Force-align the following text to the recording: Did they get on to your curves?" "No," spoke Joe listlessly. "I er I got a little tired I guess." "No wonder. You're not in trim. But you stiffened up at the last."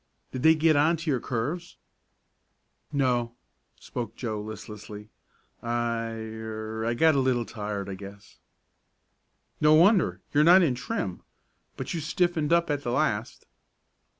Did 0.31 0.41
they 0.41 0.55
get 0.55 0.75
on 0.75 0.97
to 0.97 1.11
your 1.11 1.19
curves?" 1.19 1.77
"No," 2.91 3.35
spoke 3.79 4.15
Joe 4.15 4.41
listlessly. 4.41 5.09
"I 5.61 6.09
er 6.13 6.83
I 6.83 6.95
got 6.95 7.13
a 7.13 7.19
little 7.19 7.45
tired 7.45 7.87
I 7.87 7.93
guess." 7.93 8.39
"No 9.59 9.75
wonder. 9.75 10.21
You're 10.33 10.43
not 10.43 10.63
in 10.63 10.73
trim. 10.73 11.21
But 11.77 11.93
you 11.93 11.99
stiffened 11.99 12.51
up 12.51 12.71
at 12.71 12.81
the 12.81 12.89
last." 12.91 13.45